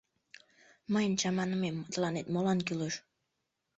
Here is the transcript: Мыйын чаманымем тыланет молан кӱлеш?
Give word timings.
Мыйын 0.93 1.13
чаманымем 1.19 1.77
тыланет 1.91 2.27
молан 2.33 2.59
кӱлеш? 2.67 2.95